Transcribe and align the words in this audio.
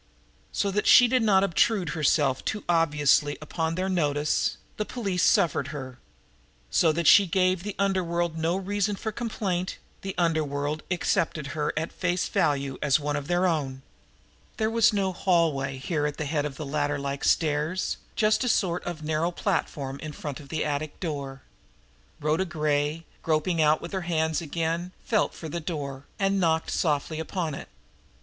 So 0.51 0.71
that 0.71 0.87
she 0.87 1.07
did 1.07 1.21
not 1.21 1.43
obtrude 1.43 1.89
herself 1.89 2.43
too 2.43 2.63
obviously 2.67 3.37
upon 3.39 3.75
their 3.75 3.87
notice, 3.87 4.57
the 4.77 4.83
police 4.83 5.21
suffered 5.21 5.67
her; 5.67 5.99
so 6.71 6.91
that 6.91 7.05
she 7.05 7.27
gave 7.27 7.61
the 7.61 7.75
underworld 7.77 8.35
no 8.35 8.57
reason 8.57 8.95
for 8.95 9.11
complaint, 9.11 9.77
the 10.01 10.15
underworld 10.17 10.81
accepted 10.89 11.49
her 11.53 11.71
at 11.77 11.91
face 11.91 12.27
value 12.29 12.79
as 12.81 12.99
one 12.99 13.15
of 13.15 13.25
its 13.29 13.39
own! 13.41 13.83
There 14.57 14.71
was 14.71 14.91
no 14.91 15.13
hallway 15.13 15.77
here 15.77 16.07
at 16.07 16.17
the 16.17 16.25
head 16.25 16.45
of 16.45 16.57
the 16.57 16.65
ladder 16.65 16.97
like 16.97 17.23
stairs, 17.23 17.97
just 18.15 18.43
a 18.43 18.49
sort 18.49 18.83
of 18.85 19.03
narrow 19.03 19.29
platform 19.29 19.99
in 19.99 20.13
front 20.13 20.39
of 20.39 20.49
the 20.49 20.65
attic 20.65 20.99
door. 20.99 21.43
Rhoda 22.19 22.45
Gray, 22.45 23.05
groping 23.21 23.61
out 23.61 23.81
with 23.83 23.91
her 23.91 24.01
hands 24.01 24.41
again, 24.41 24.93
felt 25.03 25.35
for 25.35 25.47
the 25.47 25.59
door, 25.59 26.05
and 26.17 26.39
knocked 26.39 26.71
softly 26.71 27.19
upon 27.19 27.53
it. 27.53 27.69